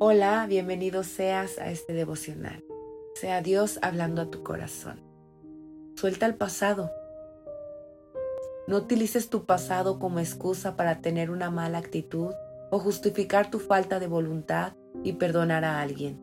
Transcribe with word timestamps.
Hola, 0.00 0.46
bienvenido 0.48 1.02
seas 1.02 1.58
a 1.58 1.72
este 1.72 1.92
devocional. 1.92 2.62
Sea 3.16 3.42
Dios 3.42 3.80
hablando 3.82 4.22
a 4.22 4.30
tu 4.30 4.44
corazón. 4.44 5.00
Suelta 5.96 6.24
el 6.26 6.36
pasado. 6.36 6.92
No 8.68 8.76
utilices 8.76 9.28
tu 9.28 9.44
pasado 9.44 9.98
como 9.98 10.20
excusa 10.20 10.76
para 10.76 11.00
tener 11.00 11.32
una 11.32 11.50
mala 11.50 11.78
actitud 11.78 12.32
o 12.70 12.78
justificar 12.78 13.50
tu 13.50 13.58
falta 13.58 13.98
de 13.98 14.06
voluntad 14.06 14.74
y 15.02 15.14
perdonar 15.14 15.64
a 15.64 15.80
alguien. 15.80 16.20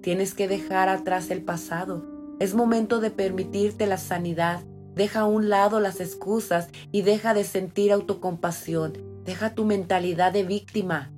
Tienes 0.00 0.32
que 0.32 0.48
dejar 0.48 0.88
atrás 0.88 1.30
el 1.30 1.42
pasado. 1.44 2.06
Es 2.38 2.54
momento 2.54 3.00
de 3.00 3.10
permitirte 3.10 3.86
la 3.86 3.98
sanidad. 3.98 4.64
Deja 4.94 5.20
a 5.20 5.26
un 5.26 5.50
lado 5.50 5.80
las 5.80 6.00
excusas 6.00 6.68
y 6.90 7.02
deja 7.02 7.34
de 7.34 7.44
sentir 7.44 7.92
autocompasión. 7.92 8.94
Deja 9.26 9.54
tu 9.54 9.66
mentalidad 9.66 10.32
de 10.32 10.44
víctima 10.44 11.12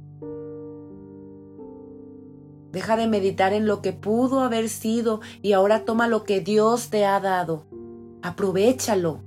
Deja 2.72 2.96
de 2.96 3.06
meditar 3.06 3.52
en 3.52 3.66
lo 3.66 3.82
que 3.82 3.92
pudo 3.92 4.40
haber 4.40 4.68
sido 4.68 5.20
y 5.42 5.52
ahora 5.52 5.84
toma 5.84 6.08
lo 6.08 6.24
que 6.24 6.40
Dios 6.40 6.88
te 6.88 7.04
ha 7.04 7.20
dado. 7.20 7.66
Aprovechalo. 8.22 9.20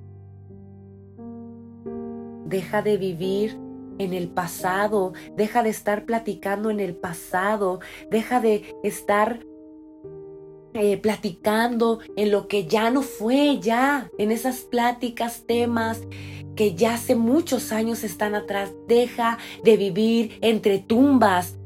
Deja 2.45 2.81
de 2.81 2.97
vivir 2.97 3.59
en 3.99 4.13
el 4.13 4.27
pasado, 4.29 5.13
deja 5.35 5.63
de 5.63 5.69
estar 5.69 6.05
platicando 6.05 6.69
en 6.69 6.79
el 6.79 6.95
pasado, 6.95 7.79
deja 8.09 8.41
de 8.41 8.75
estar 8.83 9.39
eh, 10.73 10.97
platicando 10.97 11.99
en 12.17 12.31
lo 12.31 12.47
que 12.47 12.65
ya 12.65 12.89
no 12.89 13.01
fue, 13.01 13.59
ya, 13.59 14.09
en 14.17 14.31
esas 14.31 14.61
pláticas, 14.61 15.43
temas 15.45 16.01
que 16.55 16.73
ya 16.73 16.95
hace 16.95 17.15
muchos 17.15 17.71
años 17.71 18.03
están 18.03 18.35
atrás. 18.35 18.73
Deja 18.87 19.37
de 19.63 19.77
vivir 19.77 20.37
entre 20.41 20.79
tumbas, 20.79 21.57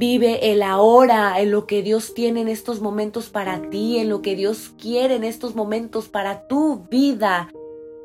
Vive 0.00 0.50
el 0.50 0.62
ahora, 0.62 1.38
en 1.42 1.50
lo 1.50 1.66
que 1.66 1.82
Dios 1.82 2.14
tiene 2.14 2.40
en 2.40 2.48
estos 2.48 2.80
momentos 2.80 3.28
para 3.28 3.68
ti, 3.68 3.98
en 3.98 4.08
lo 4.08 4.22
que 4.22 4.34
Dios 4.34 4.74
quiere 4.80 5.16
en 5.16 5.24
estos 5.24 5.54
momentos 5.54 6.08
para 6.08 6.46
tu 6.48 6.86
vida. 6.90 7.50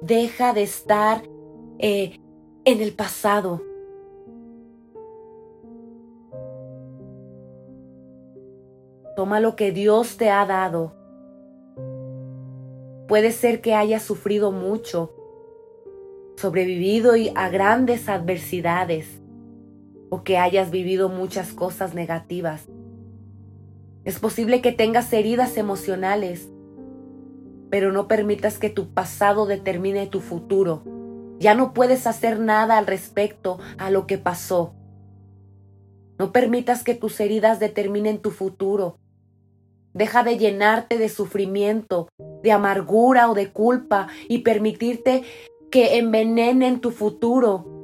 Deja 0.02 0.52
de 0.52 0.64
estar 0.64 1.22
eh, 1.80 2.20
en 2.66 2.82
el 2.82 2.92
pasado. 2.92 3.62
Toma 9.16 9.40
lo 9.40 9.56
que 9.56 9.72
Dios 9.72 10.18
te 10.18 10.30
ha 10.30 10.46
dado. 10.46 10.94
Puede 13.08 13.32
ser 13.32 13.62
que 13.62 13.74
hayas 13.74 14.04
sufrido 14.04 14.52
mucho, 14.52 15.14
sobrevivido 16.36 17.14
a 17.36 17.48
grandes 17.48 18.10
adversidades 18.10 19.22
o 20.10 20.24
que 20.24 20.38
hayas 20.38 20.72
vivido 20.72 21.10
muchas 21.10 21.54
cosas 21.54 21.94
negativas. 21.94 22.68
Es 24.04 24.20
posible 24.20 24.62
que 24.62 24.72
tengas 24.72 25.12
heridas 25.14 25.58
emocionales, 25.58 26.50
pero 27.70 27.92
no 27.92 28.08
permitas 28.08 28.60
que 28.60 28.70
tu 28.70 28.94
pasado 28.94 29.46
determine 29.46 30.08
tu 30.08 30.22
futuro. 30.22 30.84
Ya 31.40 31.56
no 31.56 31.74
puedes 31.74 32.08
hacer 32.08 32.40
nada 32.40 32.78
al 32.78 32.88
respecto 32.88 33.60
a 33.78 33.90
lo 33.90 34.08
que 34.08 34.18
pasó. 34.18 34.74
No 36.18 36.32
permitas 36.32 36.84
que 36.84 36.96
tus 36.96 37.20
heridas 37.20 37.60
determinen 37.60 38.20
tu 38.20 38.32
futuro. 38.32 39.00
Deja 39.94 40.24
de 40.24 40.38
llenarte 40.38 40.98
de 40.98 41.10
sufrimiento, 41.10 42.08
de 42.44 42.52
amargura 42.52 43.30
o 43.30 43.34
de 43.34 43.52
culpa 43.52 44.08
y 44.30 44.40
permitirte 44.40 45.24
que 45.72 45.98
envenenen 45.98 46.80
tu 46.80 46.92
futuro 46.92 47.75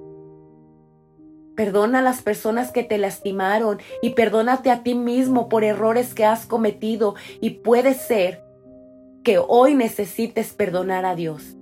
Perdona 1.61 1.99
a 1.99 2.01
las 2.01 2.23
personas 2.23 2.71
que 2.71 2.81
te 2.81 2.97
lastimaron 2.97 3.77
y 4.01 4.15
perdónate 4.15 4.71
a 4.71 4.81
ti 4.81 4.95
mismo 4.95 5.47
por 5.47 5.63
errores 5.63 6.15
que 6.15 6.25
has 6.25 6.47
cometido 6.47 7.13
y 7.39 7.51
puede 7.51 7.93
ser 7.93 8.43
que 9.23 9.37
hoy 9.37 9.75
necesites 9.75 10.53
perdonar 10.53 11.05
a 11.05 11.13
Dios. 11.13 11.55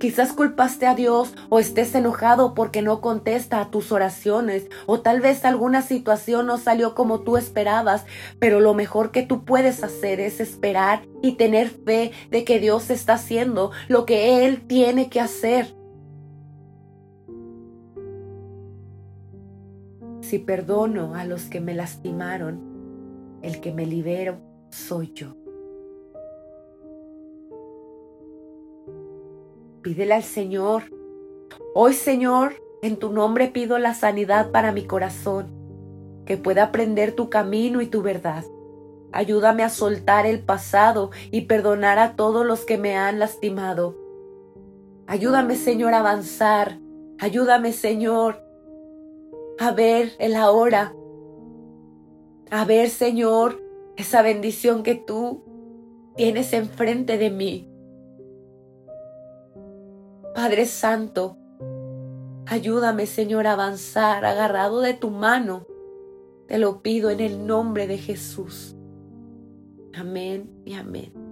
Quizás 0.00 0.32
culpaste 0.32 0.88
a 0.88 0.96
Dios 0.96 1.32
o 1.48 1.60
estés 1.60 1.94
enojado 1.94 2.54
porque 2.54 2.82
no 2.82 3.00
contesta 3.00 3.60
a 3.60 3.70
tus 3.70 3.92
oraciones 3.92 4.66
o 4.86 4.98
tal 4.98 5.20
vez 5.20 5.44
alguna 5.44 5.82
situación 5.82 6.46
no 6.46 6.58
salió 6.58 6.96
como 6.96 7.20
tú 7.20 7.36
esperabas, 7.36 8.04
pero 8.40 8.58
lo 8.58 8.74
mejor 8.74 9.12
que 9.12 9.22
tú 9.22 9.44
puedes 9.44 9.84
hacer 9.84 10.18
es 10.18 10.40
esperar 10.40 11.06
y 11.22 11.36
tener 11.36 11.68
fe 11.68 12.10
de 12.32 12.42
que 12.42 12.58
Dios 12.58 12.90
está 12.90 13.12
haciendo 13.12 13.70
lo 13.86 14.06
que 14.06 14.44
Él 14.44 14.66
tiene 14.66 15.08
que 15.08 15.20
hacer. 15.20 15.75
Si 20.20 20.38
perdono 20.38 21.14
a 21.14 21.24
los 21.24 21.44
que 21.44 21.60
me 21.60 21.74
lastimaron, 21.74 22.60
el 23.42 23.60
que 23.60 23.72
me 23.72 23.86
libero 23.86 24.38
soy 24.70 25.12
yo. 25.14 25.36
Pídele 29.82 30.14
al 30.14 30.24
Señor. 30.24 30.84
Hoy, 31.74 31.92
Señor, 31.92 32.54
en 32.82 32.96
tu 32.96 33.12
nombre 33.12 33.48
pido 33.48 33.78
la 33.78 33.94
sanidad 33.94 34.50
para 34.50 34.72
mi 34.72 34.84
corazón, 34.84 35.46
que 36.24 36.36
pueda 36.36 36.64
aprender 36.64 37.12
tu 37.12 37.30
camino 37.30 37.80
y 37.80 37.86
tu 37.86 38.02
verdad. 38.02 38.44
Ayúdame 39.12 39.62
a 39.62 39.68
soltar 39.70 40.26
el 40.26 40.40
pasado 40.40 41.10
y 41.30 41.42
perdonar 41.42 41.98
a 41.98 42.16
todos 42.16 42.44
los 42.44 42.64
que 42.64 42.78
me 42.78 42.96
han 42.96 43.18
lastimado. 43.18 43.96
Ayúdame, 45.06 45.54
Señor, 45.54 45.94
a 45.94 46.00
avanzar. 46.00 46.80
Ayúdame, 47.18 47.72
Señor, 47.72 48.42
a 49.58 49.72
ver 49.72 50.12
el 50.18 50.36
ahora, 50.36 50.94
a 52.50 52.64
ver, 52.64 52.90
Señor, 52.90 53.60
esa 53.96 54.22
bendición 54.22 54.82
que 54.82 54.94
tú 54.94 55.42
tienes 56.14 56.52
enfrente 56.52 57.18
de 57.18 57.30
mí. 57.30 57.68
Padre 60.34 60.66
Santo, 60.66 61.36
ayúdame, 62.46 63.06
Señor, 63.06 63.46
a 63.46 63.54
avanzar 63.54 64.24
agarrado 64.24 64.80
de 64.80 64.94
tu 64.94 65.10
mano. 65.10 65.66
Te 66.46 66.58
lo 66.58 66.82
pido 66.82 67.10
en 67.10 67.20
el 67.20 67.46
nombre 67.46 67.86
de 67.86 67.98
Jesús. 67.98 68.76
Amén 69.94 70.50
y 70.64 70.74
amén. 70.74 71.25